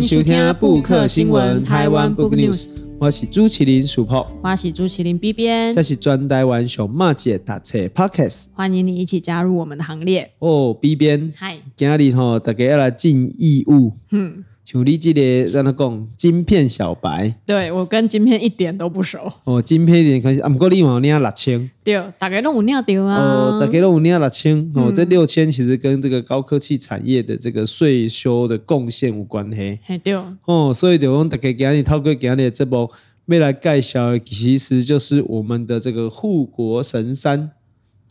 [0.00, 10.32] 欢迎收听布克新闻台湾 Book News，我是朱麒麟鼠炮，我是朱麒麟 B 编，这是专台湾熊马姐打车 Podcast，欢迎你一起加入我们的行列。
[10.38, 10.72] 哦。
[10.72, 14.42] B 编，嗨，今日吼大家要来尽义务，嗯。
[14.72, 19.18] 像你这个让他讲晶片小白，对，我跟晶片一点都不熟。
[19.42, 23.16] 哦，晶片一点关系，啊，不过你有领六千，对，大家都有领到啊。
[23.16, 29.80] 哦，大家都有领六千，哦，嗯、这六千其实跟这个高科技产业的这个税收的贡献有关系。
[29.82, 30.14] 嘿，对。
[30.44, 32.88] 哦，所以就讲大家今日透过今日这部
[33.26, 37.50] 未来介绍的，其实就是我们的这个护国神山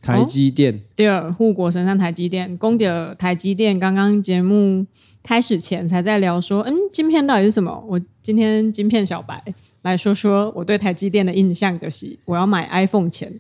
[0.02, 0.74] 台积电。
[0.74, 4.86] 哦、对，护国神山台积电，讲到台积电，刚刚节目。
[5.30, 7.86] 开始前才在聊说，嗯，晶片到底是什么？
[7.88, 9.40] 我今天晶片小白
[9.84, 13.32] 来说说我对台积电的印象就是，我要买 iPhone 前，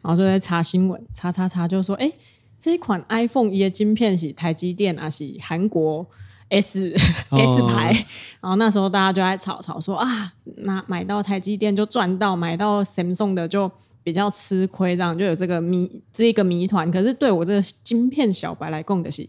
[0.00, 2.10] 然后就在查新闻，查查查，就说，哎，
[2.58, 6.06] 这一款 iPhone 一的晶片是台积电啊，是韩国
[6.48, 6.94] S、
[7.28, 8.06] 哦、S 牌，
[8.40, 13.70] 然后那时候大家就在吵吵说啊，那买到台积电就赚到，买到 Samsung 的就
[14.02, 16.90] 比较吃亏，这样就有这个谜这一个谜团。
[16.90, 19.28] 可是对我这个晶片小白来供的是，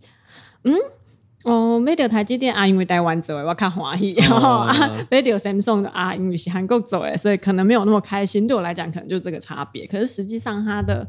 [0.63, 0.73] 嗯。
[1.43, 4.75] 哦，买到台积电啊，因为台湾做的，我较欢喜；然后 啊，
[5.09, 8.45] 买到 Samsung 的啊，因为是韩国做的，所以可能没有那么开心。
[8.45, 9.87] 对我来讲，可能就这个差别。
[9.87, 11.07] 可是实际上，它的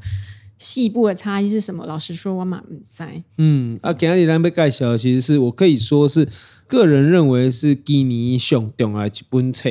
[0.58, 1.84] 细部的差异是什么？
[1.86, 3.06] 老实说，我蛮不知道。
[3.38, 6.28] 嗯，啊，今日咱要介绍的，其实是我可以说是
[6.68, 9.68] 个人认为是基尼上重要的一本册。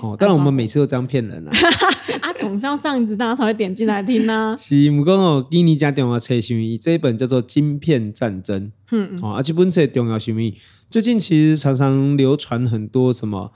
[0.00, 1.52] 哦，当然我们每次都这样骗人啊！
[2.44, 4.56] 啊，总是要这样子，大家才会点进来听呢、啊。
[4.56, 8.66] 是，不过哦，今年加重要册是因这一本叫做《晶片战争》。
[8.90, 10.54] 嗯，哦，啊，这本册重要是因为
[10.90, 13.50] 最近其实常常流传很多什么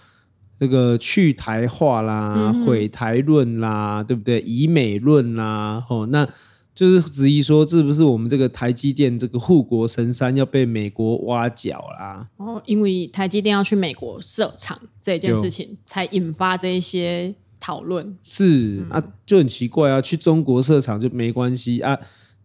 [0.58, 4.40] 这个去台化啦、毁、嗯、台论啦，对不对？
[4.40, 6.28] 以美论啦，哦，那。
[6.74, 12.28] 就是质疑说，是不是我们这个台积电这个护国神山要被美国挖角啦？
[12.36, 18.16] 哦，因为台积电要去美国设厂这件事情，才引发这一些讨论。
[18.22, 21.98] 是、嗯、啊，就很奇怪啊，去中国设厂就没关系啊，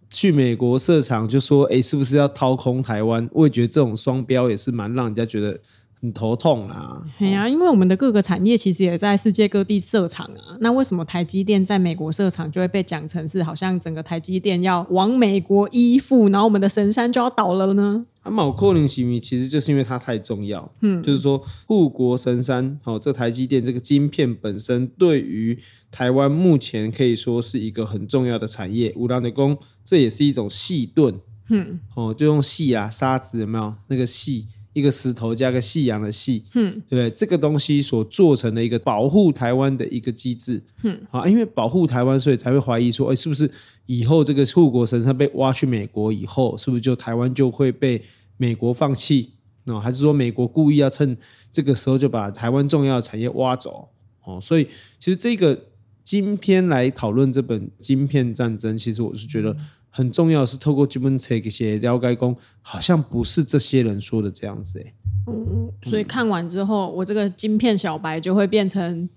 [0.09, 3.29] 去美国设厂就说，哎，是不是要掏空台湾？
[3.33, 5.59] 我也觉得这种双标也是蛮让人家觉得。
[6.03, 7.01] 很头痛啊！
[7.17, 10.57] 对呀、啊，因为我们的各个产业其实也在世界各地设厂啊。
[10.59, 18.05] 那为什么台积电在美国设厂就会被讲成是好像整个台积电要往美国依附，然后我们的神山就要倒了呢？
[18.23, 20.69] 啊，某可能性其实就是因为它太重要。
[20.81, 25.57] 嗯，就是说护国神山哦，这台积电这个晶片本身对于
[25.89, 28.91] 台湾目前可以说是一个很重要的产业。
[28.97, 31.15] 五郎的工，这也是一种细盾。
[31.47, 34.49] 嗯，哦，就用细啊沙子有没有那个细？
[34.73, 37.09] 一个石头加个夕阳的夕，嗯，对不对？
[37.11, 43.49] 这个东西所做成的一个保护台湾的一个机制，嗯，啊，因为保护台湾，所以才会怀疑说，哎，是不是
[43.85, 48.01] 以后这个护国神山被挖去美国以后，是不是就台湾就会被
[48.37, 49.29] 美国放弃？
[49.65, 51.15] 哦，还是说美国故意要趁
[51.51, 53.87] 这个时候就把台湾重要的产业挖走？
[54.25, 54.65] 哦，所以
[54.99, 55.67] 其实这个
[56.03, 59.55] 今天来讨论这本《晶片战争》，其实我是觉得。
[59.95, 64.93] 很重要的是透过基本册一些了解，工好像不是这些人说的这样子诶。
[65.27, 69.07] 嗯，所以看完之后，我这个晶片小白就会变成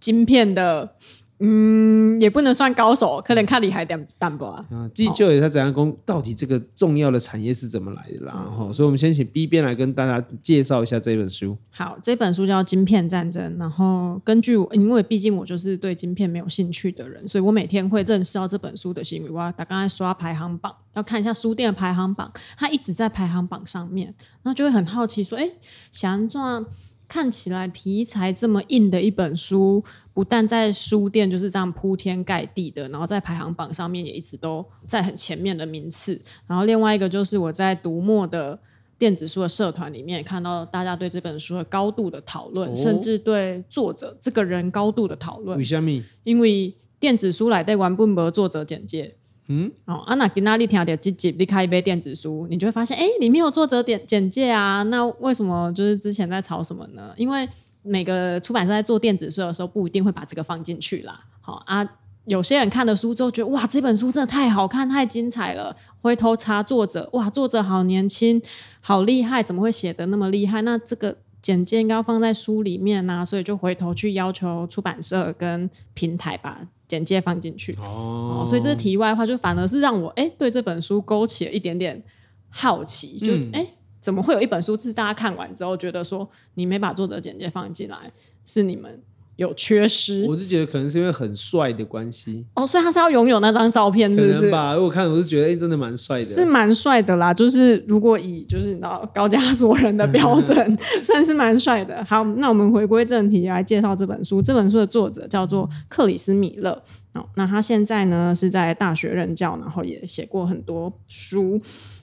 [0.00, 0.96] 晶片的。
[1.38, 4.64] 嗯，也不能算高手，可能看厉害点淡薄啊。
[4.70, 8.32] 啊，继就也在怎样讲，到底这个重要的产业是怎么来的啦？
[8.32, 11.56] 哈、嗯，所以我们先请 B 边来跟大家介绍一下这本书。
[11.70, 19.30] 好，这本书叫《晶片战争》，然后根据我，因为毕竟我就是对晶片没有兴趣的人，所以我每天会认识到这本书的行为。
[19.30, 24.06] 我打刚才刷排行榜，要看一下书店的排行榜，它一直在排行榜上面，
[24.42, 25.50] 然后就会很好奇说，哎，
[25.92, 26.64] 想赚。
[27.08, 36.20] 看起来题材这么硬的一本书，不但在书店就是这样铺天盖地的，然后在排行榜上面也一直都在很前面的名次。
[36.46, 38.58] 然后另外一个就是我在读墨的
[38.98, 45.56] 电子书的社团里面看到大家对这本书的高度的讨论，哦、甚至对作者这个人高度的讨论。
[45.58, 46.02] 为什么？
[46.24, 49.16] 因为电子书来对完本博作者简介。
[49.48, 54.82] 嗯，哦，啊，那给那里听到这集，你开一杯电子书，你就会发现，哎，里面有作者点简介啊。
[54.84, 57.12] 那为什么就是之前在吵什么呢？
[57.16, 57.48] 因为
[57.82, 61.20] 每个出版社在做电子书的时候，不一定会把这个放进去啦。
[61.40, 61.88] 好啊，
[62.24, 65.76] 有些人看了书之后觉得，哇，这本书真的太好看，太精彩了。
[66.02, 68.42] 回头查作者，哇，作者好年轻，
[68.80, 70.62] 好厉害，怎么会写的那么厉害？
[70.62, 76.62] 那这个简介应该要放在书里面啊，所以就回头去要求出版社跟平台吧。
[76.88, 77.76] 简介放进去。
[77.80, 82.02] 哦，所以这是题外话，就反而是让我哎、欸、对这本书勾起了一点点
[82.48, 88.12] 好奇，就哎、欸、怎么会有一本书是大家看完之后觉得说你没把作者简介放进来，
[88.44, 89.02] 是你们
[89.36, 90.24] 有缺失。
[90.26, 94.50] 我是觉得可能是因为很帅的关系哦，所以他是要拥有那张照片，是不是？
[94.50, 94.74] 吧。
[94.74, 97.32] 如果看，我是觉得哎、欸，真的蛮帅的，是蛮帅的啦。
[97.32, 102.04] 就是如果以就是你知道高加索人的标准， 算是蛮帅的。
[102.04, 104.40] 好，那我们回归正题来介绍这本书。
[104.42, 106.82] 这本书的作者叫做克里斯米勒。
[107.12, 111.60] 哦，那他现在呢是在大学任教，然后也写过很多书。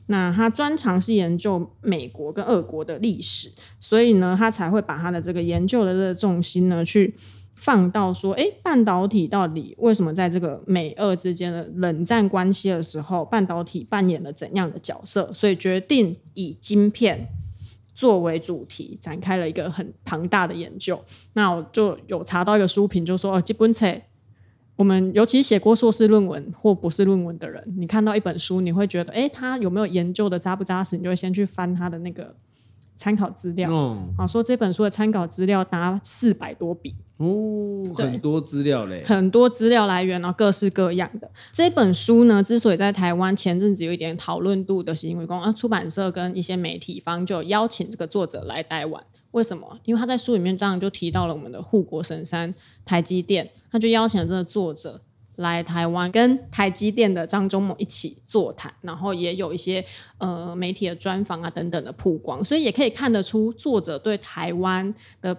[0.08, 7.16] 那他专长是研究美国跟俄国的历史，所以呢，他才会把他的这个研究的这个重心呢，去
[7.56, 15.34] 放到说，诶，半导体到底为什么在这个美俄之间的冷战关系的时候，半导体扮演了怎样的角色？
[15.34, 17.30] 所以决定以晶片
[17.96, 21.02] 作为主题，展开了一个很庞大的研究。
[21.34, 23.88] 那我就有查到一个书评，就说，哦，基本册。
[24.76, 30.98] 我们尤其写过硕士论文或博士论文的人，你看到一本书，你会觉得，哎，他有没有研究的扎不扎实？
[30.98, 32.36] 你就会先去翻他的那个
[32.96, 33.70] 参考资料。
[33.72, 41.30] 嗯，好，说这本书的参考资料达四百多笔哦，很多资料嘞，很多资料来源，然后各式各样的。
[41.52, 49.04] 这本书呢，之所以在台湾前阵子有一点讨论度的，是因为公啊出版社跟一些媒体方就邀请这个作者来台湾。
[49.34, 49.78] 为什么？
[49.84, 52.52] 因为他在书里面当然就提到了我们的护国神山
[52.84, 55.00] 台积电，他就邀请了这个作者
[55.36, 59.86] 来台湾，跟台积电的张忠谋一起座谈，然后也有一些
[60.18, 65.38] 呃媒体的专访啊等等的曝光，所以也可以看得出作者对台湾的。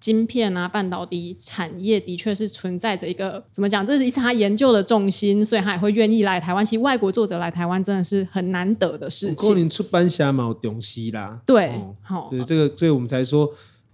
[0.00, 3.84] 晶片啊，半导体产业的确是存在着一个怎么讲？
[3.84, 6.64] 这是一次他研究的重心，所以他也会愿意来台湾。
[6.64, 9.36] 其实外国作者来台湾真的是很难得的事情。
[9.36, 11.38] 过年出版社嘛有重视啦。
[11.44, 13.46] 对，好、哦，对这个，所以我们才说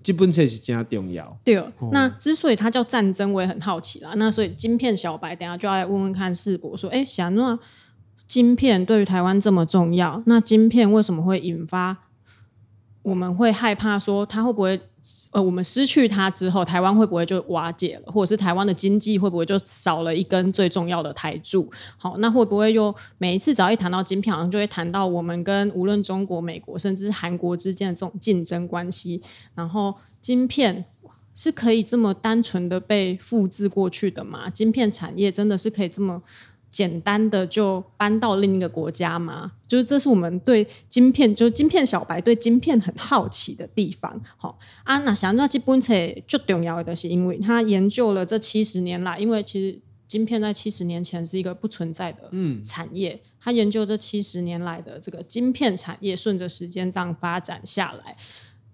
[0.04, 1.36] 基本册是真重要。
[1.44, 4.12] 对、哦，那之所以它叫战争，我也很好奇啦。
[4.14, 7.58] 那所以晶片小白，等下就要来问问看世博说，哎，想那
[8.28, 12.04] 晶片对于台湾这么重要，那晶片为什么会引发？
[13.02, 14.80] 我们会害怕说，它会不会
[15.30, 21.70] 呃，我们失去它之后，台湾会不会就瓦解了，或者是台湾的经济会不会就少了一根最重要的台柱？
[21.96, 29.20] 好，那会不会又每一次只要一谈到晶片，好像就会谈到我们跟无论中国、美国，甚至是韩国之间的这种竞争关系？
[29.54, 30.84] 然后晶片
[31.34, 34.50] 是可以这么单纯的被复制过去的吗？
[34.50, 36.22] 晶片产业真的是可以这么？
[36.76, 39.52] 简单的就搬到另一个国家吗？
[39.66, 44.20] 就是这是我们对晶片，就是晶片小白对晶片很好奇的地方。
[44.36, 45.94] 好，啊，那想到这本册
[46.28, 52.30] 最重要的是，因为他研究了这七十年来，因为其实晶片在七十年前是一个不存在的
[52.62, 58.14] 产业，嗯、他研究这七十年来的这个晶片产业，顺着时间这样发展下来，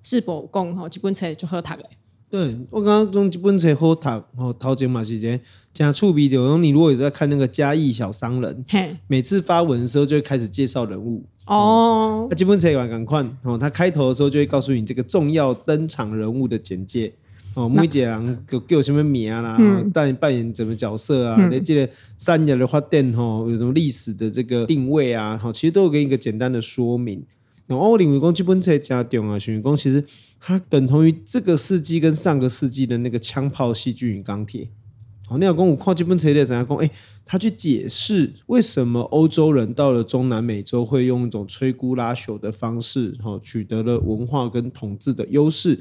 [0.02, 0.88] 是否共哈？
[0.88, 1.84] 基本册就喝它了。
[2.32, 4.08] 对，我刚刚用这本册好读，
[4.38, 5.38] 哦，陶杰马时间。
[5.74, 8.64] 讲触笔的，你如果有在看那个嘉义小商人，
[9.06, 12.26] 每次发文的时候就会开始介绍人物哦。
[12.30, 17.12] 他基本册也赶快哦，他开头的时候就会告诉你这个重要登场人物的简介
[17.52, 19.58] 哦，每一个人给给我什么名啦，
[19.92, 21.36] 扮、嗯、扮演什么角色啊？
[21.50, 21.86] 那这个
[22.16, 25.36] 三年的发电哦，有什么历史的这个定位啊？
[25.36, 27.22] 好，其实都有给你一个简单的说明。
[27.72, 30.04] 然后我认为讲这本册加重啊，是因为其实
[30.38, 34.68] 它等同于这个世纪跟上个世纪的那个枪炮、细菌与钢铁。
[35.28, 36.76] 哦，那要跟我看这本册的怎样讲？
[36.78, 36.90] 哎，
[37.24, 45.78] 他去解释为什么欧洲人到了中南美洲会用一种摧枯拉朽的方式，哈，取得了文化跟统治的优势。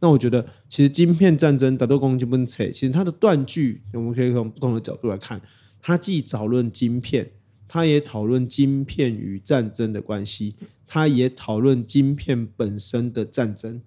[0.00, 5.40] 那我觉得，其实晶片战争，大多讲这本册，其实它的断句，我们可以从不同的角度来看，
[5.80, 7.30] 它既讨论晶片，
[7.70, 10.56] 它也讨论晶片与战争的关系，
[10.88, 13.80] 他也讨论晶片本身的战争。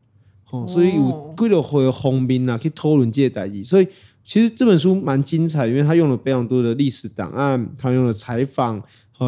[0.50, 3.88] 哦，所以有几多回方面啊，去讨论这些代志，所以。
[4.25, 8.82] 其实这本书蛮精彩，因为他用了非常多的历史档案，他用了采访，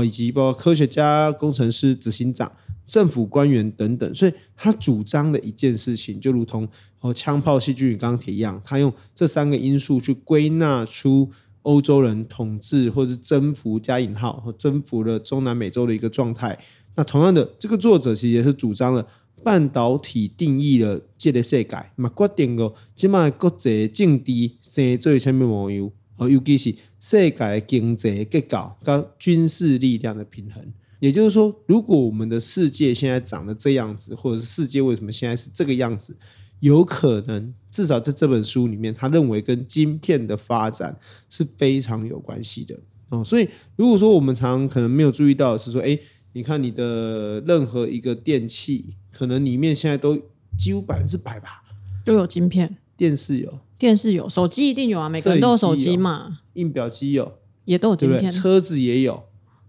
[0.06, 2.50] 以及包括科学家、工程师、执行长、
[2.86, 6.66] 政府官员等等，所以他主张的一件事情，就如同
[7.02, 11.30] 哦枪炮、细菌与钢铁一样，他用这三个因素去归纳出
[11.66, 16.58] 欧洲人统治或者是征服加引号和征服了中南美洲的一个状态。
[16.96, 19.06] 那同样的，这个作者其实也是主张了。
[19.44, 30.66] 半导体定义了这个世界，嘛决定了即卖国际政治生做什么模样，尤其是世界经济结构跟军事力量的平衡。
[31.00, 36.18] 也就是说，如果我们的世界现在长得这样子，或者是世界为什么现在是这个样子，
[36.60, 40.98] 有可能至少在这本书里面，他认为跟晶片的发展
[41.30, 42.78] 是非常有关系的
[43.10, 43.24] 哦。
[43.24, 46.00] 所以，如果说我们常常可能没有注意到，是说，哎。
[46.38, 50.20] 你看你的任何一个电器，可能里面现在都
[50.60, 51.64] 几乎百分之百吧，
[52.04, 52.76] 都有晶片。
[52.98, 56.40] 电视有，电视有，手机一定有啊，每个人都有手机嘛。
[56.56, 58.24] 印表机有，也都有晶片。
[58.24, 58.32] 对对？
[58.32, 59.24] 车子也有，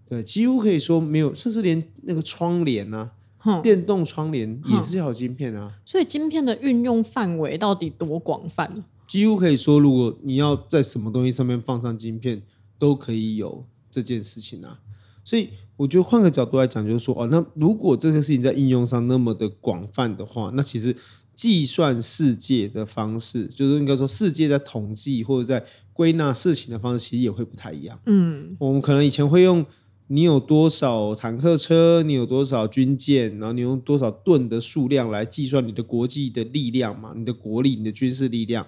[0.09, 3.13] 对，几乎可以说没有，甚至连那个窗帘啊，
[3.47, 5.73] 哼电动窗帘也是要有晶片啊。
[5.85, 8.85] 所以晶片的运用范围到底多广泛？
[9.07, 12.43] 几乎可以说，如果你要在什么东西上面放上晶片，
[12.77, 14.81] 都可以有这件事情啊。
[15.25, 20.95] 所以我觉得换个角度来讲，就是说哦，那如果这个事情在应用上那么的广泛的话，那其实
[21.35, 27.99] 计算世界的方式，就是应该说世界在统计或者在归纳事情的方式，其实也会不太一样。
[28.07, 29.65] 嗯，我们可能以前会用。
[30.09, 32.01] 你有多少坦克车？
[32.05, 33.37] 你有多少军舰？
[33.41, 37.13] 然后你用多少吨的数量来计算你的国际的力量嘛？
[37.17, 38.65] 你的国力、你的军事力量，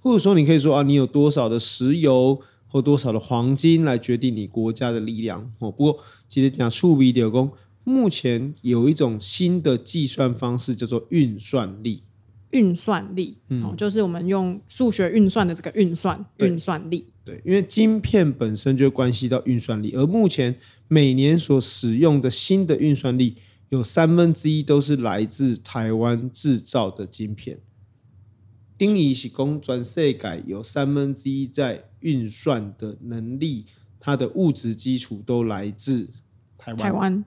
[0.00, 5.50] 或者说你可以说啊，你有多少的石油或多少的黄金来决定你国家的力量？
[5.60, 7.50] 哦，不过其实讲数比的工，
[7.84, 12.02] 目前有一种新的计算方式叫做运算力。
[12.50, 17.06] 运算力，嗯，哦，就是我们用数学运算的这个运算运算力。
[17.24, 20.54] 对，因为晶片本身就关系到运算力，而目前。
[20.92, 23.36] 每年所使用的新的运算力
[23.70, 27.60] 有三分之一都是来自台湾制造的晶片。
[28.76, 33.64] 丁仪是工转世改有三分之一在运算的能力，
[33.98, 36.10] 它的物质基础都来自
[36.58, 36.76] 台湾。
[36.76, 37.24] 台湾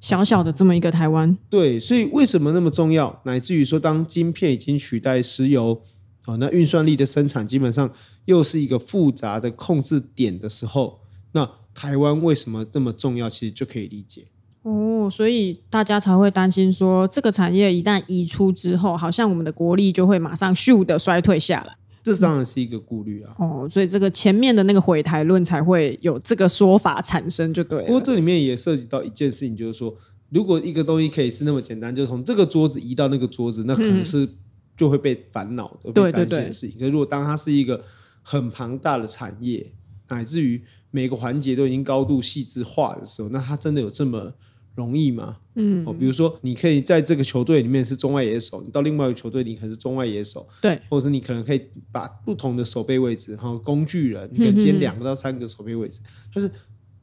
[0.00, 3.22] 小小的这么一个台湾，对，所以为什么那么重要？
[3.26, 5.80] 乃至于说，当晶片已经取代石油，
[6.26, 7.88] 哦，那运算力的生产基本上
[8.24, 10.98] 又是一个复杂的控制点的时候，
[11.30, 11.48] 那。
[11.74, 13.28] 台湾为什么这么重要？
[13.28, 14.26] 其实就可以理解
[14.62, 21.76] 哦，所以大家才会担心说，这个产业一旦移出之后，好像我们的国力就会马上咻的衰退下来。
[22.02, 23.34] 这当然是一个顾虑啊。
[23.38, 27.86] 哦，所以这个前面的那个毁台论才会有这个说法产生，就对了。
[27.86, 29.94] 不过这里面也涉及到一件事情，就是说，
[30.30, 34.28] 如果一个东西可以是那么简单，就从这个桌子移到那个桌子，那可能是
[34.76, 36.78] 就会被烦恼的、被担心的事情。
[36.78, 37.82] 可是如果当它是一个
[38.22, 39.72] 很庞大的产业，
[40.14, 44.32] 乃至于每个环节都已经高度细致化的时候，那它真的有这么
[44.74, 45.38] 容易吗？
[45.54, 56.00] 嗯，哦，比如说你可以在这个球队里面是中外野手，你到另外一个球队你可能是中外野手，对，或者是你可能可以把不同的守备位置，然后工具人，你可以兼两个到三个守备位置，
[56.32, 56.50] 但是。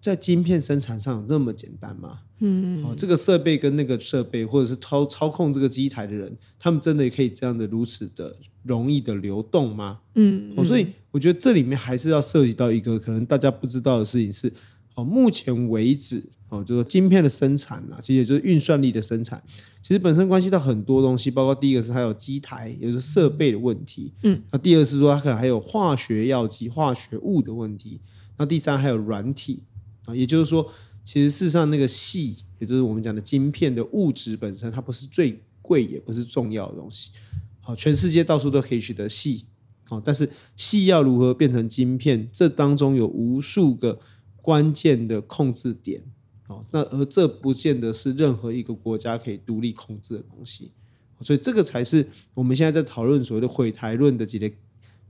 [0.02, 2.22] 在晶片生产上有那么简单吗？
[2.40, 10.00] 嗯，哦，这个设备跟那个设备，或者是操操控这个机台的人，他们真的也可以这样的如此的容易的流动吗？
[10.16, 14.52] 嗯，哦，所以我觉得这里面还是要涉及到一个可能大家不知道的事情是，
[14.96, 19.42] 哦，目前为止，哦，就是晶片的生产啊，其实也就是运算力的生产，
[19.82, 28.00] 其实本身关系到很多东西，包括第一个是还有机台，也就是设备的问题，嗯，那第二是说它可能还有化学药剂、化学物的问题，
[28.38, 29.64] 那第三还有软体。
[30.06, 30.68] 啊，也就是说，
[31.06, 37.12] 其实事实上那个细，也就是我们讲的晶片的物质本身，它不是最贵，也不是重要的东西。
[37.60, 39.44] 好，全世界到处都可以取得矽，
[39.92, 44.00] 好，但是矽要如何变成晶片，这当中有无数个
[44.42, 46.02] 关键的控制点。
[46.48, 50.72] 好，那而这不见得是任何一个国家可以独立控制的东西。
[51.20, 54.50] 所以这个才是我们现在在讨论所谓的毁台论的几个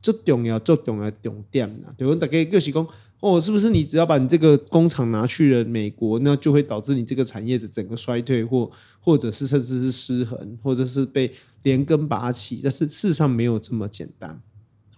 [0.02, 1.94] 最重要、最重要重点呐。
[1.96, 2.88] 对，我大概就是讲。
[3.22, 12.62] 哦，是不是你只要把你这个工厂拿去了美国，那就会导致你这个产业的整个衰退，或或者是甚至是失衡，或者是被连根拔起？
[12.64, 14.42] 但是事实上没有这么简单。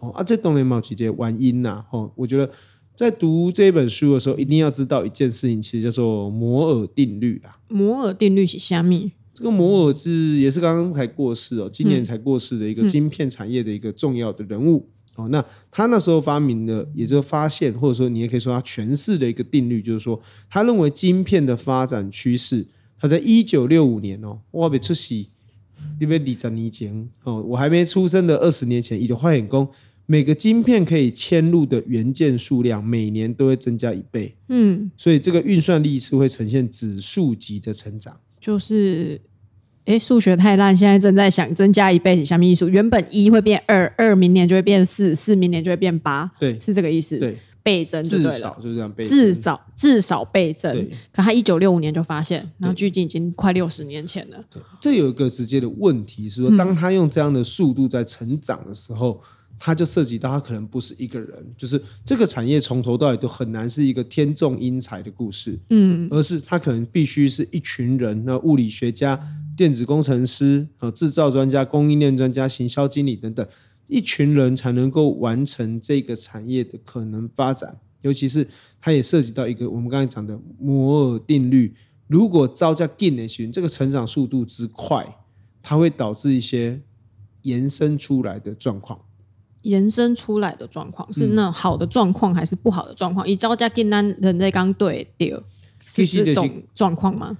[0.03, 1.83] 哦，啊，这东西没有直接玩音呐。
[1.91, 2.51] 哦，我觉得
[2.93, 7.57] 在读这本书的时候，一定要知道一件事情，其实叫做摩尔定律啦。
[7.69, 9.13] 摩尔定律是虾米？
[9.33, 14.77] 这个摩尔是也是刚刚才过世哦，今年才过世的一个晶片产业的一个重要的人物。
[14.77, 20.19] 嗯嗯哦，那他那时候发明的，也就是发现，或者说你也可以说他诠释的一个定律，就是说，
[20.49, 22.65] 他认为晶片的发展趋势，
[22.99, 25.29] 他在一九六五年哦，我没出席，
[25.99, 29.69] 因为二十年前哦，我还没出生的二十年前，已经发现说，
[30.05, 39.21] 每个晶片可以嵌入的元件数量每年都会增加一倍，嗯，所以这个运算力是会呈现指数级的成长，就是。
[39.85, 42.69] 哎，数学太烂，现在正在想增加一倍，下面艺术？
[42.69, 47.17] 原本一会变二，二明年就会变四，四明年就会变八，对，是这个意思。
[47.17, 50.87] 对，倍增至少就是这样倍增，至少至少倍增。
[51.11, 54.41] 可他一九六五年就发现，然后距今已经快六十年前了。
[54.49, 59.21] 对，这有一个直接的问题是说，当他用这样的速度在成长的时候。
[59.21, 59.27] 嗯
[59.59, 69.19] 它就涉及到，它可能不是一个人，就是这个产业从头到尾都很难是一个天纵英才的故事，嗯，而是它可能必须是一群人，那物理学家、
[69.55, 73.47] 电子工程师、啊制造专家、供应链专家、行销经理等等，
[73.87, 77.79] 一群人才能够完成这个产业的可能发展。
[78.01, 78.45] 尤其是
[78.81, 81.73] 它也涉及到一个我们刚才讲的摩尔定律，
[82.07, 85.07] 如果造价更的这个成长速度之快，
[85.61, 86.81] 它会导致一些
[87.43, 88.99] 延伸出来的状况。
[89.63, 93.27] 延伸出来的状况是那好的状况还是不好的状况？
[93.27, 95.43] 以招家订单人在刚对掉
[95.83, 97.37] 是这种状况吗？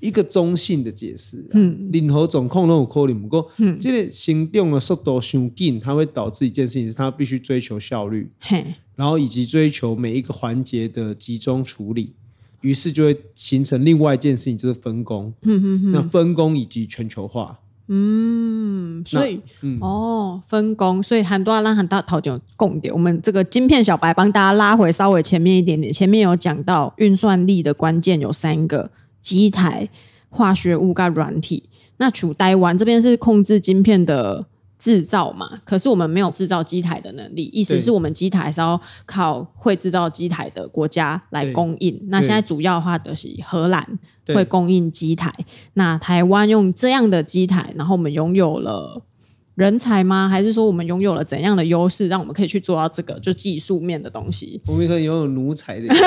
[0.00, 1.44] 一个中性的解释。
[1.50, 12.14] 嗯，任何状况都有可能，不过，嗯，这个行动的速度太紧，它会导致一件事情，是它必须追求效率，嘿，然后以及追求每一个环节的集中处理，
[12.60, 15.34] 于是就会形成另外一件事情，就是分工。
[15.42, 17.58] 嗯嗯嗯，那分工以及全球化。
[17.88, 22.92] 嗯，所以，嗯、哦，分工，所以很多让很大讨论共点。
[22.92, 28.90] 我们这个晶片小白帮大家拉回稍微前面一点点，前面有讲到运算力的关键有三个：
[29.22, 29.88] 机台、
[30.28, 31.64] 化学物跟软体。
[31.96, 34.46] 那处台湾这边是控制晶片的。
[34.78, 42.00] 制造嘛，可是我们没有制造机台的能力，意思是我们机台是要靠会制造机台的国家来供应。
[42.08, 45.34] 那现在主要的话就是荷兰会供应机台，
[45.74, 49.02] 那台湾用这样的机台，然后我们拥有了
[49.56, 50.28] 人才吗？
[50.28, 54.60] 还是说我们拥有了怎样的优势，让我们可以去做到这个就技术面的东西？
[54.68, 55.88] 我们可以拥有奴才的。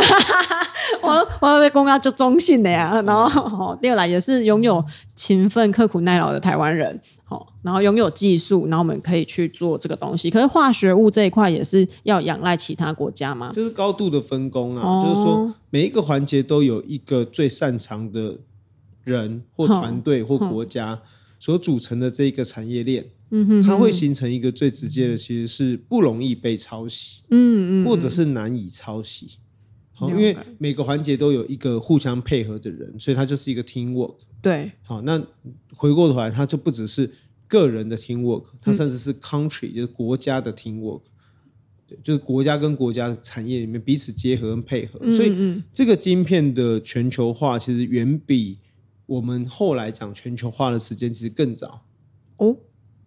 [1.02, 4.84] 我我被公告就中性的呀，然后第二来也是拥有
[5.16, 10.30] 勤奋、刻苦耐劳的台湾人，好，然后拥有技术，然后我们可以去做这个东西。
[10.30, 13.52] 可是化学物这一块也是要仰赖其他国家吗？
[13.54, 18.38] 就是高度的分工啊，哦、就是说每一个环节都有一个最擅长的
[19.04, 21.02] 人或团队或国家
[21.40, 29.38] 所组成的这一个产业链，嗯哼，它会形成一个最直接的，其实是不容易被抄袭，嗯嗯，或者是难以抄袭。
[30.10, 34.16] 因为每个环节都有一个互相配合的人，所以它就是一个 teamwork。
[34.42, 35.22] 对，好，那
[35.76, 37.10] 回过头来，它就不只是
[37.48, 41.02] 个人的 teamwork，它甚至是 country，就是国家的 teamwork。
[41.88, 45.00] 对，就是国家跟国家产业里面彼此结合跟配合。
[45.12, 48.60] 所以，这个晶片的全球化其实远比
[49.06, 51.86] 我们后来讲全球化的时间其实更早。
[52.38, 52.58] 哦，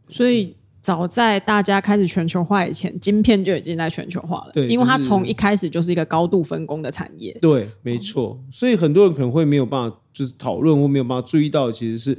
[0.08, 0.56] 所以。
[0.84, 4.50] 早在大家开始全球化以前，晶片就已经在全球化了。
[4.52, 7.32] 对，因为它从一开始就是一个高度分工的产业。
[7.40, 8.38] 对，没错。
[8.52, 12.18] 所以很多人可能会没有办法，就是讨论或没有办法注意到，其实是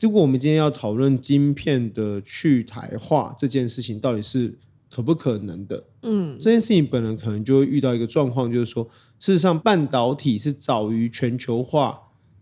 [0.00, 4.58] 如果我们今天要讨论晶片的去台化这件事情，到底是
[4.90, 5.84] 可不可能的？
[6.02, 8.82] 嗯，这件事情本人可能就会遇到一个状况，就是说，
[9.20, 11.96] 事实上半导体是早于全球化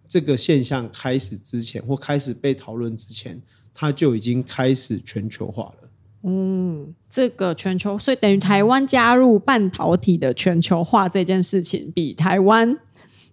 [0.09, 3.39] 这个现象开始之前，或开始被讨论之前。
[3.75, 5.89] 它就已经开始全球化了。
[6.23, 12.77] 嗯，这个全球，所以等于台湾加入半导体的全球化这件事情，比台湾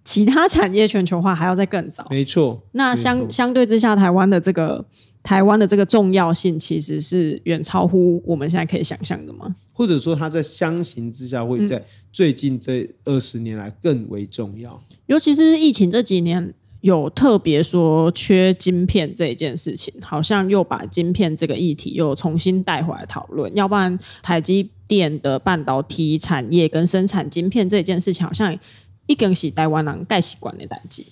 [0.05, 2.07] 其他产业全球化还要再更早。
[2.09, 2.63] 没错。
[2.71, 3.29] 那相。
[3.29, 4.85] 相对之下，台湾的这个
[5.21, 9.53] 台湾的这个重要性，其实是远超乎我们现在可以想象的吗？
[9.73, 14.81] 或者说，它在相形之下，会在最近这二十年来更为重要。
[14.91, 14.97] 嗯。
[15.07, 16.53] 尤其是疫情这几年。
[16.87, 23.53] 有特别说缺晶片这一件事情，好像又把晶片这个议题又重新带回来讨论。
[23.55, 28.57] 要不然，台积电的半导体产业跟生产晶片这件事情，好像
[29.05, 31.05] 一根是台湾人带习惯的代志。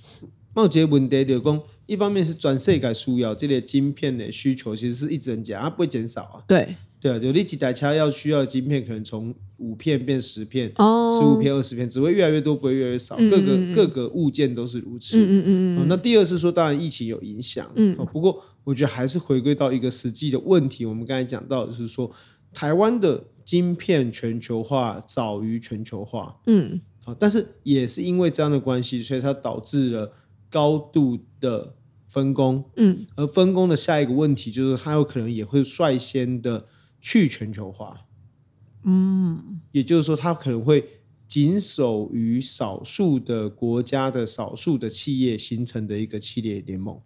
[0.56, 6.42] 那有一个问题就是讲，一方面是全世界需要这类晶片的需求，其实是一直增加，它不会减少啊。
[6.48, 6.76] 对。
[7.06, 11.40] 对啊，有你几台车要需要的晶片，可能从五片变十片，十五、oh.
[11.40, 13.16] 片、二十片，只会越来越多，不会越来越少。
[13.30, 15.16] 各个各个物件都是如此。
[15.16, 15.86] 嗯嗯嗯，嗯。
[15.88, 17.72] 那第二是说，当然疫情有影响。
[17.76, 17.96] 嗯。
[18.12, 20.84] 不过我觉得还是回归到一个实际的问题。
[20.84, 22.10] 我们刚才讲到就是说，
[22.52, 26.36] 台湾的晶片全球化早于全球化。
[26.48, 26.82] 嗯。
[27.20, 30.12] 但是也是因为这样的关系，所以它导致了
[30.50, 31.76] 高度的
[32.08, 32.64] 分工。
[32.78, 33.06] 嗯。
[33.16, 36.66] 而分工的下一个问题就是，它有可能也会率先的。
[37.08, 38.02] 去全球化，
[38.84, 40.84] 嗯，也就是说，它可能会
[41.28, 47.00] 仅守于少数的国家的少数的企业形成的一个企业联盟。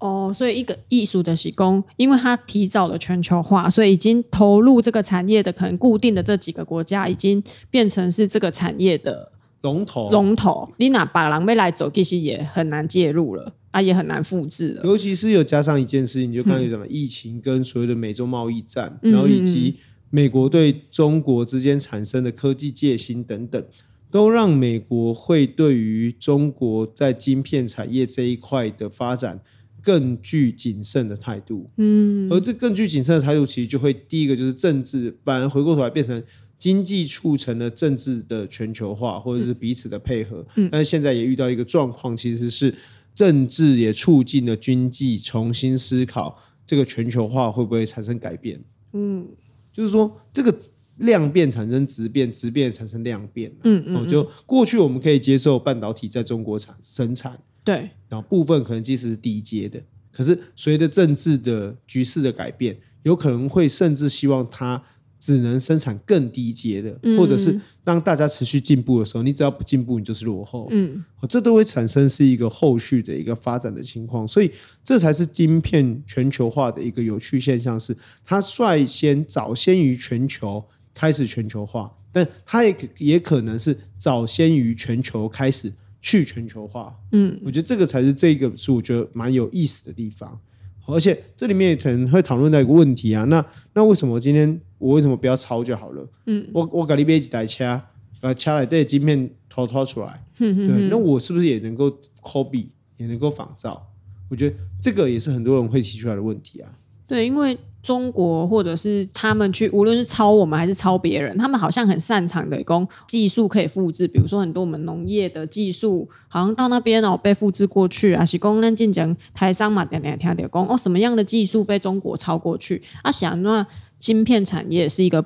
[0.00, 10.10] 哦，所以一个艺术的施工，因为它提早了全球化，所以已经投入这个产业的可能固定的这几个国家，已经变成是这个产业的龙头。
[10.10, 13.54] 龙头，你哪把狼狈来走，其实也很难介入了。
[13.70, 14.82] 啊，也很难复制了。
[14.84, 19.76] 尤其是有加上一件事情，就刚才讲的疫情跟所谓的美洲贸易战，嗯、然后以及
[20.10, 23.64] 美国对中国之间产生的科技戒心等等，
[24.10, 29.40] 都让美国会对于中国在晶片产业这一块的发展
[29.80, 31.70] 更具谨慎的态度。
[31.76, 36.20] 嗯，而这更具谨慎的态度，其实就会第一个就是政治，反而回过头来变成
[36.58, 40.44] 经济促成了政治的全球化，或者是彼此的配合。
[40.56, 42.74] 嗯，但是现在也遇到一个状况，其实是。
[43.14, 48.62] 政治也促进了经济重新思考，这个全球化会不会产生改变？
[48.92, 49.26] 嗯，
[49.72, 50.56] 就是说这个
[50.96, 53.52] 量变产生质变，质变产生量变。
[53.64, 64.82] 嗯嗯，就过去我们可以接受半导体在中国产生产，对，然后部分可能即使是低阶的，可是随着政治的局势的改变，有可能会甚至希望它
[65.20, 70.66] 只能生产更低阶的，或者是当大家持续进步的时候，你只要不进步，你就是落后。
[70.70, 74.50] 嗯，这都会产生是一个后续的一个发展的情况，所以
[74.82, 86.96] 这才是晶片全球化的一个有趣现象，是它率先早先于全球开始全球化，但它也也可能是早先于全球开始去全球化。
[87.12, 90.40] 嗯，我觉得这个才是这个是我觉得蛮有意思的地方。
[90.86, 96.08] 而且这里面也可能会讨论到一个问题啊，那那为什么今天我为什么不要抄就好了？
[96.26, 97.80] 嗯，我我给你买几台车，
[98.20, 101.90] 把车来对晶片偷偷出来，嗯嗯，对，那我是不是也能够
[102.20, 102.66] copy，
[102.96, 103.86] 也能够仿造？
[104.28, 106.70] 我觉得这个也是很多人会提出来的问题啊。
[107.10, 107.58] 对，因为。
[107.82, 114.06] 中国或者是他们去，无论是抄我们还是抄别人，他们好像很擅长的工技术可以复制。
[114.06, 118.22] 比如说很多我们农业的技术，好像到那边哦被复制过去啊。
[118.22, 122.82] 是讲咱进讲台商嘛，点点听点工哦，什么样的技术被中国抄过去？
[123.02, 123.66] 啊，想那
[123.98, 125.24] 芯片产业是一个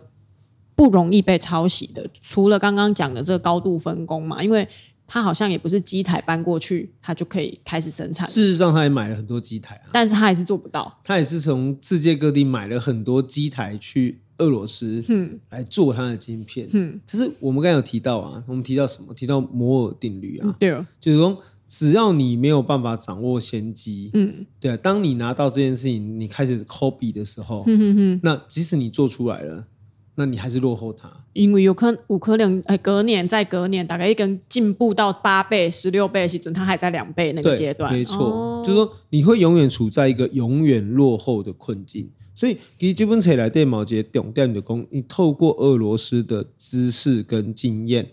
[0.76, 4.68] 不容易被抄袭的，除了刚刚讲的这个高度分工嘛，因为。
[5.06, 8.26] 他好像也不是机台搬过去，他就可以开始生产。
[8.28, 11.00] 事实上，他也买了很多机台啊，但是他还是做不到。
[11.04, 16.98] 他也是从世界各地买了很多机台去俄罗斯，嗯，来做他的晶片，嗯。
[17.06, 19.12] 可是我们刚才有提到啊，我们提到什么？
[19.14, 21.38] 提到摩尔定律啊，嗯、对啊，就是说，
[21.68, 29.66] 只要你没有办法掌握先机，嗯，对啊，当你拿到这件事情，你开始 copy 的时候，嗯哼哼，那即使你做出来了。
[30.16, 37.92] 那你还是落后他，因为有可能五可能哎，隔年再隔年，大概一根进步到八倍、十六倍的时准，他还在两倍那个阶段。
[37.92, 42.08] 没错，哦、就是说你会永远处在一个永远落后的困境。
[42.36, 48.10] 所以，其实基本上来电毛节重点的工，你透过俄罗斯的知识跟经验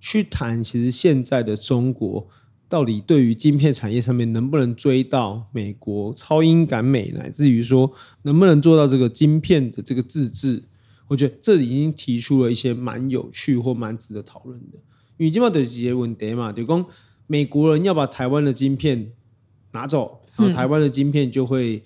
[0.00, 2.26] 去谈，其实现在的中国
[2.68, 7.90] 到底对于晶片产业上面能不能追到美国超英赶美，乃至于说
[8.22, 10.62] 能不能做到这个晶片的这个自制。
[11.10, 14.78] 我觉得这已经提出了一些蛮有趣或蛮值得讨论的，
[15.16, 16.86] 因为今嘛的几个问题嘛，就讲
[17.26, 19.10] 美国人要把台湾的晶片
[19.72, 21.82] 拿走，然后台湾的晶片就会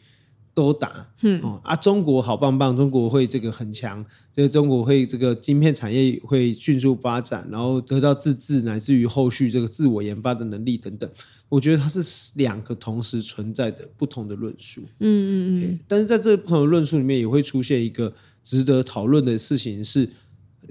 [0.52, 4.04] 都打，嗯啊，中国好棒棒，中国会这个很强，
[4.36, 11.10] 这个中国会这个晶片产业会迅速发展，然后得到自治，乃至于后续这个自我研发的能力等等。
[11.48, 15.32] 我觉得它是两个同时存在的不同的论述，嗯嗯
[15.62, 18.12] 嗯，但是在这不同的论述里面也会出现一个。
[18.44, 20.10] 值得讨论的事情是，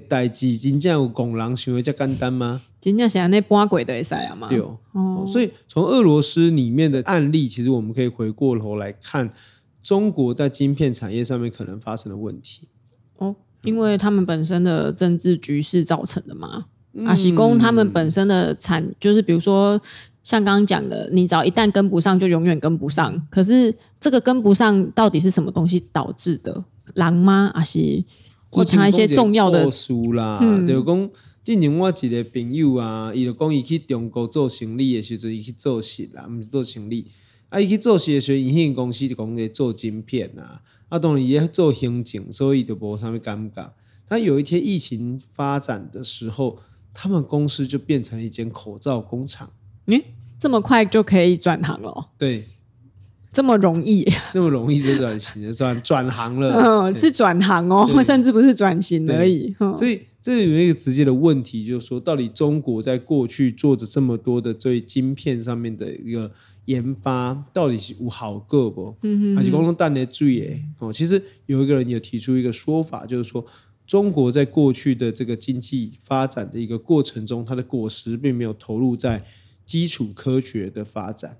[0.08, 2.62] 代志真正有公人行为这么简单吗？
[2.80, 4.48] 真正是那搬鬼的赛啊吗？
[4.48, 9.34] 对哦，哦，所以从俄罗斯里面的案例，其实我们可以回过头来看
[9.82, 12.68] 中国在晶片产业上面可能发生的问题。
[13.18, 16.66] 哦，因为他们本身的政治局势造成的嘛。
[17.08, 19.82] 啊喜公他们本身的产，就是比如说
[20.22, 23.20] 像刚刚讲的，你只要一旦跟不上，就永远跟不上。
[23.32, 26.64] 可是这个跟不上到底是什么东西导致的？
[26.96, 27.52] 人吗？
[27.54, 30.40] 还是其他一些重要的书啦？
[30.42, 31.10] 嗯、就讲，
[31.44, 37.08] 之前我一个朋友啊，伊就讲伊去中国做生意的时阵，伊去做事啦，毋是做生意。
[37.50, 40.62] 啊，伊去做事的时候，伊迄间公司就讲在做晶片啊。
[40.90, 43.74] 啊，当然伊也做行政，所以伊就无啥物感觉。
[44.08, 46.60] 他有一天疫情发展的时候，
[46.94, 49.50] 他们公司就变成一间口罩工厂。
[49.88, 50.06] 诶、欸，
[50.38, 52.10] 这么快就可以转行了？
[52.18, 52.50] 对。
[53.34, 59.54] 这么容易，那么容易就转型，转转行了，嗯，是转行哦，甚至不是转型而已。
[59.76, 66.32] 所以这里有一个直接的问题，就是说，到底中国在过去做着这么多的对晶片上面的一个
[66.66, 68.96] 研发，到底是有好个不？
[69.02, 70.48] 嗯哼，还是光光淡的注意？
[70.80, 73.44] 哦，其实有一个人有提出一个说法，就是说，
[73.88, 79.24] 中国在过去的这个经济发展的一个过程中，它的果实并没有投入在
[79.66, 81.36] 基础科学的发展。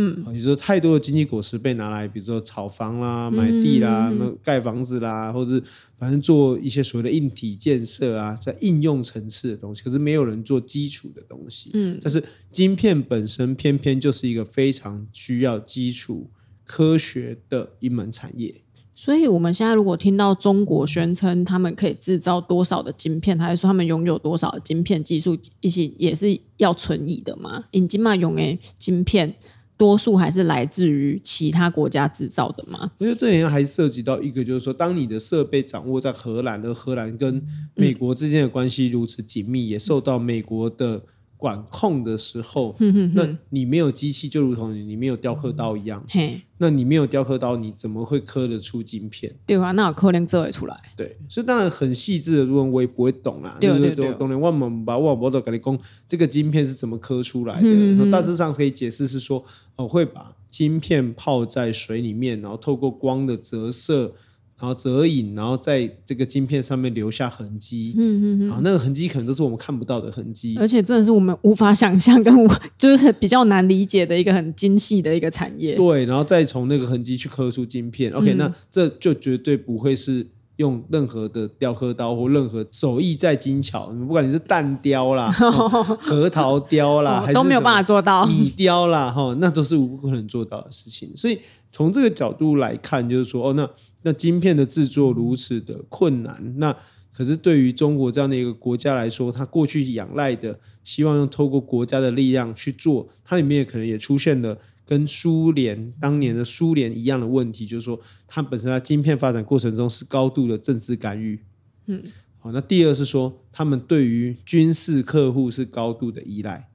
[0.00, 5.60] 嗯，也就是说，太多的经济果实被拿来，比如说炒房啦、买地啦、嗯、盖房子啦，或者
[5.98, 11.70] 反正做一些所谓的硬体建设啊，在应用层次的东西，可是没有人做基础的东西。
[11.74, 16.30] 嗯，但是晶片本身偏偏就是一个非常需要基础
[16.64, 18.54] 科学的一门产业。
[18.94, 27.64] 所以，我们现在如果听到中国宣称他们可以制造多少的晶片，还是说他们拥有多少的晶片技术，一起也是要存疑的嘛？
[27.72, 29.34] 引进嘛用诶晶片。
[29.78, 32.90] 多数还是来自于其他国家制造的吗？
[32.98, 37.42] 我觉得这里面还涉及到一个，就是说，当你的设备掌握在荷兰，而荷兰跟
[37.74, 41.02] 美国之间的关系如此紧密，也受到美国的。
[41.38, 46.04] 管控的时候，嗯、哼哼，那你没有机器，就如同你没有雕刻刀一样。
[46.08, 49.32] 嘿，那你没有雕刻刀，你怎么会刻得出晶片？
[49.46, 50.76] 对啊，那可能做得出来。
[50.96, 53.56] 对，所以当然很细致的部分我也不会懂啊。
[53.60, 58.10] 对对对，当然我们把我我都跟你讲，这个晶片是怎么刻出来的？
[58.10, 59.44] 大致上可以解释是说，
[59.76, 64.12] 我会把晶片泡在水里面，然后透过光的折射。
[64.60, 75.76] 然后折影，然后在这个晶片上面留下痕迹，嗯嗯嗯，那个痕迹可能都是我们看不到的痕迹，而且真的是我们无法想象跟我就是比较难理解的一个很精细的一个产业。
[75.76, 78.10] 对，然后再从那个痕迹去刻出晶片。
[78.10, 85.30] OK，嗯，那这就绝对不会是用任何的雕刻刀或任何手艺再精巧，不管你是蛋雕啦、
[86.02, 91.12] 核桃雕啦，还是都没有办法做到米雕啦，哈，那都是不可能做到的事情。
[91.14, 91.38] 所以
[91.70, 93.70] 从这个角度来看，就是说，哦，那。
[94.02, 96.74] 那晶片的制作如此的困难，那
[97.12, 104.56] 可是对于中国这样的一个国家来说，它过去仰赖的，希望用透过国家的力量去做，它里面也可能也出现了
[104.86, 111.40] 跟苏联当年的苏联一样的问题，就是说它本身在晶片发展过程中是高度的政治干预。
[111.86, 112.00] 嗯，
[112.38, 116.70] 好，那第二是说，他们对于军事客户是高度的依赖。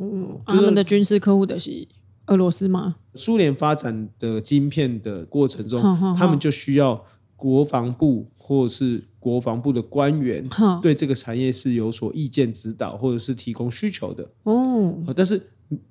[0.00, 1.86] 嗯，他们的军事客户的是。
[2.26, 2.96] 俄罗斯吗？
[3.14, 5.80] 苏联发展的晶片的过程中，
[6.16, 7.04] 他们就需要
[7.36, 10.46] 国防部或是国防部的官员
[10.82, 14.28] 对这个产业是有所意见指导，或者是提供需求的。
[14.44, 15.40] 哦，但是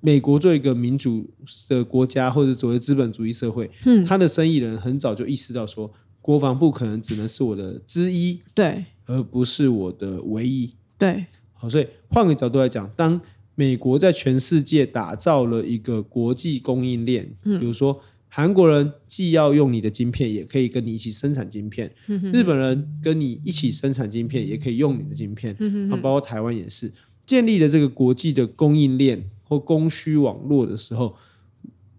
[0.00, 1.28] 美国作为一个民主
[1.68, 10.72] 的国家，或者所谓资本主义社会，嗯，他的生意人很早就意识到说，国防部可能只能是我的之一，对，而不是我的唯一。
[10.96, 13.20] 对，好，所以换个角度来讲，当
[13.54, 21.88] 美国在全世界打造了一个国际供应链，嗯、比如说韩国人既要用你的晶片，也可以跟你一起生产晶片；
[22.32, 25.56] 日本人跟你一起生产晶片，也可以用你的晶片。
[26.02, 26.92] 包括台湾也是
[27.24, 31.14] 建立了这个国际的供应链或供需网络的时候，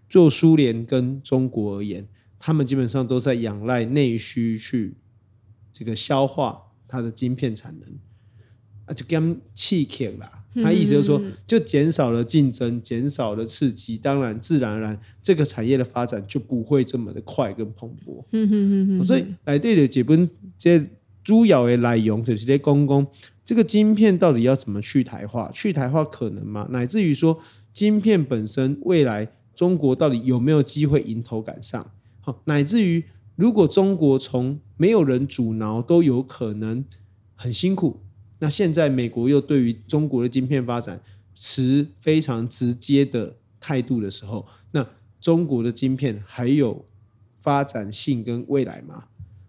[0.09, 2.05] 就苏联跟中国而言，
[2.37, 4.95] 他们基本上都在仰赖内需去
[5.71, 7.89] 这个消化它的晶片产能。
[8.85, 18.23] 啊，就跟气铁啦，他意思就是说，就减少了竞争，减少了刺激，当然自然而然，这个产业的发展就不会这么的快跟蓬勃。
[18.31, 20.79] 嗯嗯嗯，所以来对的这本这
[21.23, 23.05] 主要的内容就是在公公
[23.43, 26.67] 这个晶片到底要怎么去台化，去台化可能吗？
[26.69, 27.39] 乃至于说
[27.73, 31.91] 晶片本身未来中国到底有没有机会迎头赶上？
[32.21, 33.03] 好，乃至于
[33.35, 36.85] 如果中国从没有人阻挠都有可能
[37.33, 38.01] 很辛苦。
[38.39, 41.01] 那现在美国又对于中国的晶片发展
[41.35, 44.87] 持非常直接的态度的时候，那
[45.19, 46.85] 中国的晶片还有
[47.39, 49.05] 发展性跟未来吗？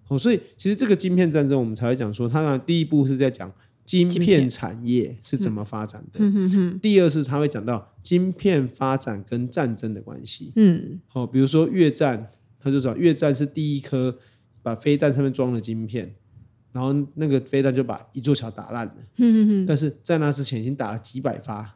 [0.08, 3.52] 哦，所以其实这个晶片战争，我们才会讲说，它的第一步是在讲
[3.84, 6.20] 晶片产业是怎么发展的。
[6.20, 10.52] 嗯、第二是它会讲到晶片发展跟战争的关系。
[10.54, 14.16] 嗯，好，比如说越战，他就说越战是第一颗
[14.62, 16.14] 把飞弹上面装了晶片。
[16.76, 21.74] 然后那个飞弹就把一座桥打烂了，嗯、但是在那之前已经打了几百发，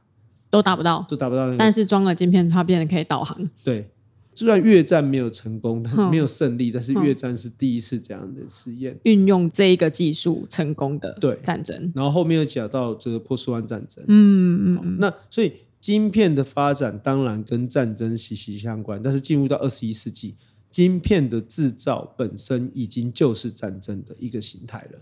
[0.51, 1.57] 都打不到，都打不到那个。
[1.57, 3.49] 但是装了晶片，它变得可以导航。
[3.65, 3.89] 对，
[4.35, 11.91] 虽然越战没有成功，它没有胜利，嗯、但是越战是第一次这样的实验，运用这一个技术成功的对战争。
[11.95, 20.37] 然后后面又讲到这个波斯湾战争，嗯嗯，那所以晶片的发展当然跟战争息息相关，但是进入到二十一世纪。
[20.71, 24.99] 晶片的制造本身已经就是战争的一个形态了。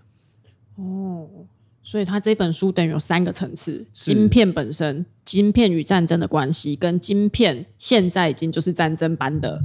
[0.77, 1.29] 哦，
[1.83, 9.63] 所以他这本书等于有三个层次：晶片本身、晶片与战争的关系，跟晶片现在已经就是战争般的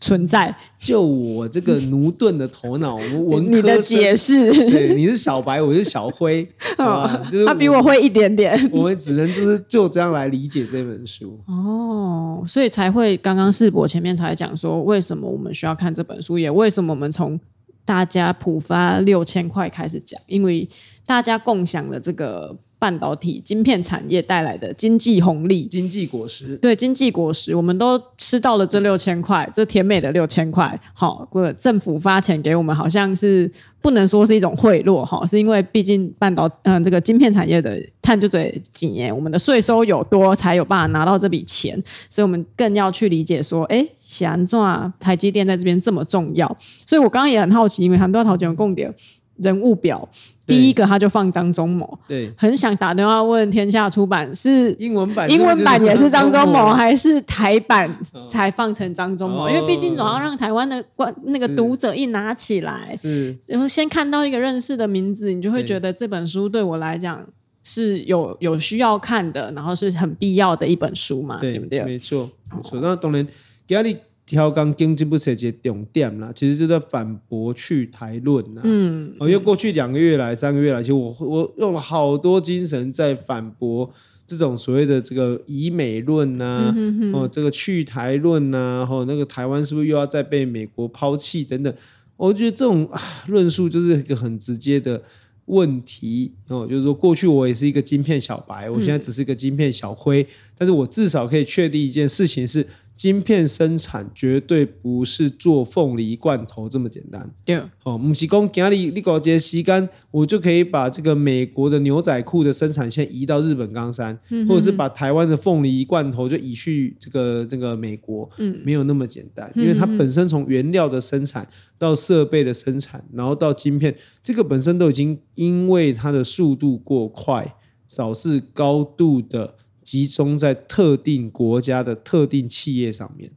[0.00, 0.54] 存在。
[0.78, 7.22] 就我这个奴钝的头脑，我们文科你的解释，对，你是小白，我是小灰， 好吧？
[7.30, 8.58] 就是他比我会一点点。
[8.72, 11.38] 我们只能就是就这样来理解这本书。
[11.46, 17.38] 哦，所以才会刚刚世博前面才讲说，为什么我们需要看这本书，也为什么我们从
[17.84, 20.66] 大家普发六千块开始讲，因为
[21.04, 22.56] 大家共享了这个。
[22.80, 30.80] 半导体晶片产业带来的经济红利、经济果实，对经济果实，我们都吃到了这六千块，这甜美的六千块。
[30.94, 48.94] 好，政府发钱给我们，好像是不能说是一种贿赂，哈，是因为毕竟半导嗯、呃、这个晶片产业的碳就这几年，我们的税收有多，才有办法拿到这笔钱，所以我们更要去理解说，哎，想做台积电在这边这么重要，所以我刚刚也很好奇，因为很多陶姐有共点
[49.40, 50.08] 人物表。
[50.46, 59.48] 第一个他就放张忠谋，对，很想打电话问天下出版是英文版，英文版也是张忠谋， 还是台版才放成张忠谋？
[59.48, 67.24] 因为毕竟总要让台湾的观那个读者一拿起来，是，然后先看到一个认识的名字，你就会觉得这本书对我来讲
[67.62, 71.84] 是有有需要看的，然后是很必要的一本书嘛，对不对？
[71.84, 72.80] 没错，没错。
[72.82, 73.24] 那当然，
[73.68, 73.96] 压力。
[74.30, 78.60] 挑刚经济部设计重点啦，其实是在反驳去台论呐。
[78.62, 83.90] 嗯，因为过去两个月来、三个月来，其实我我用了好多精神在反驳
[84.28, 91.74] 这种所谓的这个以美论呐、啊，嗯、哼哼哦，这个去台论呐、啊，哦，那个台湾是不是又要再被美国抛弃等等？
[92.16, 92.88] 我觉得这种
[93.26, 95.02] 论述就是一个很直接的
[95.46, 102.64] 问题哦，就是说过去我也是一个晶片小白，我现在只是一个晶片小灰，嗯、但是我至少可以确定一件事情是。
[103.00, 107.34] 晶片生产绝对不是做凤梨罐头这么简单。
[107.46, 118.28] 对，哦，不是讲今日你搞这些时间，我就可以把这个美国的牛仔裤的生产线移到日本冈山，嗯、哼哼或者是把台湾的凤梨罐头就移去这个这个美国。
[118.36, 127.56] 嗯，没有那么简单，因为它本身从原料的生产到设备的生产，然后到晶片，这个本身都已经因为它的速度过快，
[127.96, 129.54] 导致高度的。
[129.82, 133.30] 集中在特定国家的特定企业上面，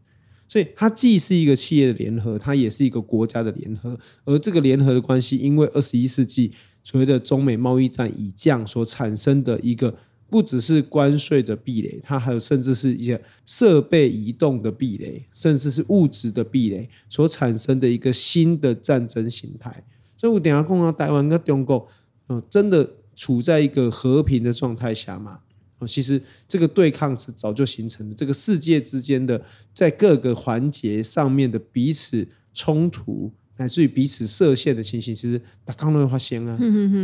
[0.47, 3.97] 所以它既是一个企业的联合，它也是一个国家的联合。
[4.25, 6.51] 而这个联合的关系，因为二十一世纪
[6.83, 9.95] 所谓的中美贸易战已降所产生的一个，
[10.29, 19.83] 不只是关税的壁垒，它还有甚至是一些设备移动的壁垒，甚至是物质的壁垒所产生的一个新的战争形态。
[20.17, 21.87] 所以我等下讲到台湾跟中国，
[22.29, 25.39] 嗯，真的处在一个和平的状态下嘛？
[25.87, 29.41] 其实这个对抗是早就形成的，这个世界之间的
[29.73, 36.57] 在各个环节上面的彼此冲突，乃至于彼此设限的情形，其实打刚都会发现啊。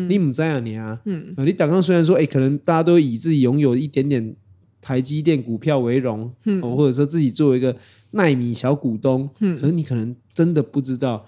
[0.09, 4.35] 你不知啊你啊，嗯，你打刚虽然说，哎，可能大家都以自己拥有一点点
[4.81, 7.75] 台积电股票为荣，嗯，或者说自己作为一个
[8.11, 11.25] 奈米小股东，嗯，可是你可能真的不知道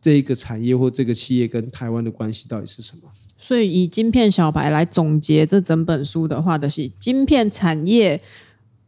[0.00, 3.02] 这一个产业或这个企业跟台湾的关系到底是什么。
[3.44, 8.20] 所以，以晶片小白来总结这整本书的话，的是晶片产业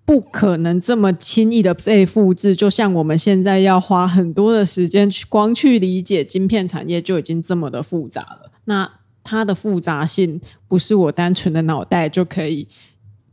[0.04, 2.54] 不可能这么轻易的被复制。
[2.54, 8.52] 就像我们现在要花很多的时间去光去理解晶片产业，就已经这么的复杂了。
[8.66, 8.88] 那
[9.24, 12.68] 它的复杂性不是我单纯的脑袋就可以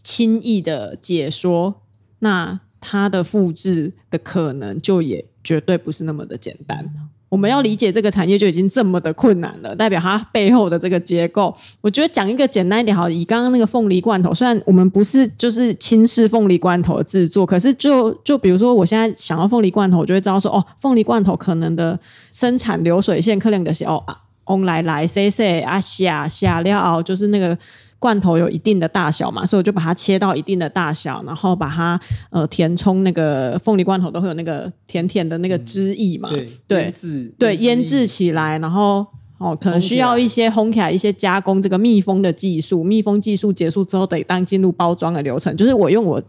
[0.01, 1.83] 轻易的解说。
[2.19, 7.00] 那它的复制的可能就也绝对不是那么的简单。
[7.31, 11.55] 我们要理解这个产业就已经这么的困难了，代表它背后的这个结构。
[11.79, 21.97] 我觉得讲一个简单一点好，以刚刚那个凤梨罐头，虽然我们不是就是轻视凤梨罐头的制作，可是就就比如说我现在想要凤梨罐头，我就会知道说哦，凤梨罐头可能的
[22.33, 24.17] 生产流水线可能的是哦啊，
[24.47, 27.57] 翁来来塞塞啊下下料，就是那个。
[28.01, 39.05] 罐头有一定的大小嘛，所以我就把它切到一定的大小，然后把它呃填充那个凤梨罐头都会有那个甜甜的那个汁液嘛，嗯、对对对，腌制起来，然后
[39.37, 46.19] 哦可能需要一些烘起来一些加工这个密封的技术，密封技术结束之后得当进入包装的流程，就是我用我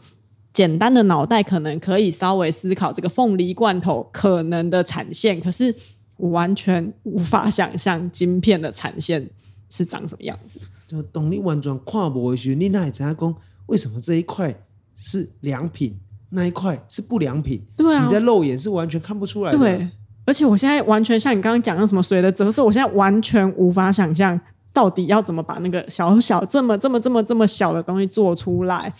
[0.52, 5.74] 简单的脑袋可能可以稍微思考这个凤梨罐头可能的产线，可是
[6.18, 9.30] 我完全无法想象晶片的产线。
[9.74, 10.60] 是长什么样子？
[10.92, 14.54] 就当你完全看不回去，你那会知道讲为什么这一块
[14.94, 17.62] 是良品，那一块是不良品？
[17.74, 19.58] 对啊，你在肉眼是完全看不出来的。
[19.58, 19.88] 对，
[20.26, 24.38] 而且我现在完全像你刚刚讲的什么水的折射，我现在完全无法想象
[24.74, 28.92] 到底要怎么把那个小小这么这么这么这么小的东西做出来。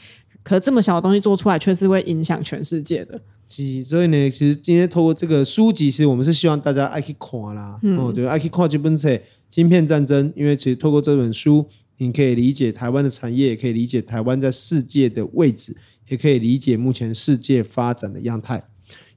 [0.43, 3.21] 可这么小的东西做出来，却是会影响全世界的。
[3.85, 9.09] 所以呢，其实今天透过这个书籍，其实我们是希望大家爱去看啦，嗯、哦，对，爱去看这本书。
[9.51, 11.67] 芯片战争，因为其实透过这本书，
[12.07, 15.77] 你可以理解台湾的产业，也可以理解台湾在世界的位置，
[16.09, 18.63] 也可以理解目前世界发展的样态。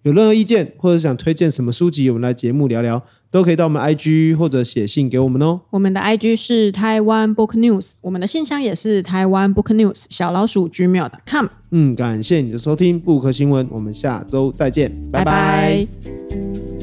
[0.04, 5.62] 有任何意见或者想推荐什么书籍，我们来节目聊聊，都可以到我们 IG 或者写信给我们哦。
[5.72, 11.48] 我们的 IG 是台湾 Book News，我们的信箱也是台湾 Book News 小老鼠 gmail.com。
[11.72, 15.32] 嗯，感谢你的收听，布克新闻，我们下周再见，拜拜。
[15.32, 15.88] 拜
[16.38, 16.75] 拜。